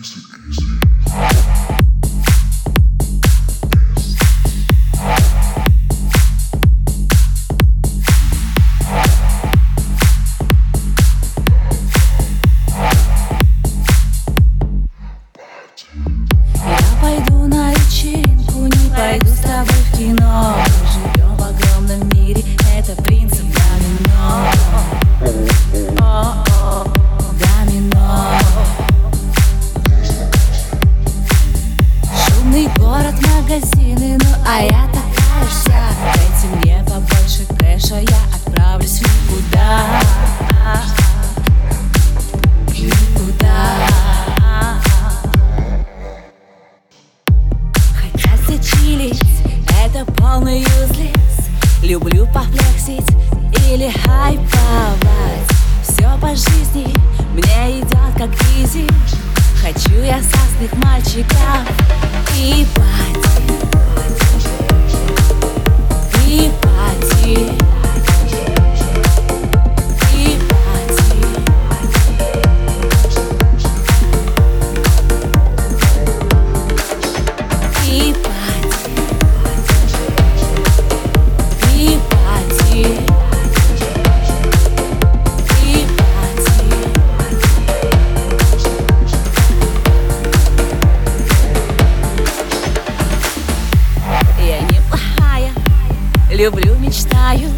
[0.00, 1.21] easy, easy.
[33.52, 35.82] Магазины, ну а я такая вся.
[36.14, 40.00] Дайте мне побольше кэша, я отправлюсь в никуда.
[42.68, 43.78] Никуда.
[47.94, 49.22] Хотят все чилить,
[49.84, 51.48] это полный юзлес
[51.82, 53.08] Люблю пофлексить
[53.70, 54.48] или хайповать.
[55.82, 56.94] Все по жизни
[57.34, 58.86] мне идет как изи
[59.74, 61.66] Хочу я сасных мальчиков
[62.36, 63.51] и пати
[96.32, 97.50] Люблю, мечтаю,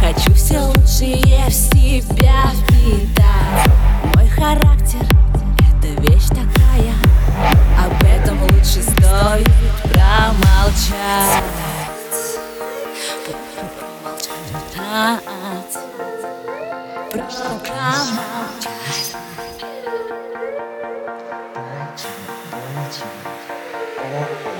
[0.00, 3.70] хочу все лучшее в себя впитать
[4.16, 5.06] Мой характер—
[5.60, 6.96] это вещь такая.
[7.78, 9.48] Об этом лучше стоит
[9.84, 11.44] промолчать.
[17.12, 18.72] Просто промолчать.
[24.12, 24.51] Thank.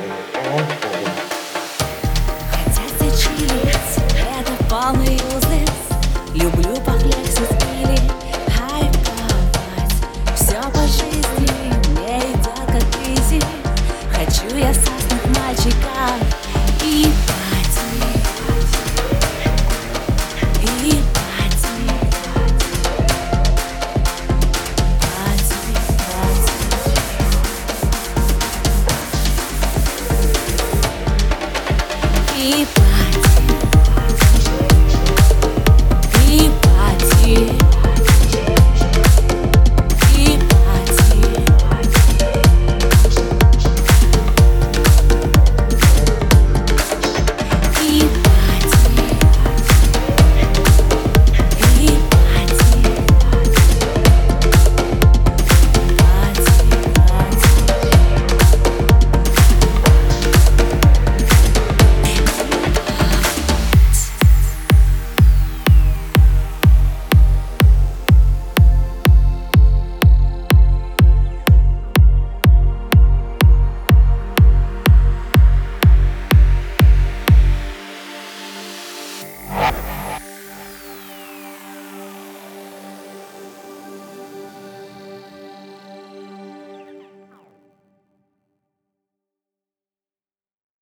[6.34, 6.81] Люблю